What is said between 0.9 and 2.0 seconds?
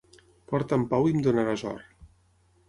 pau i em donaràs or.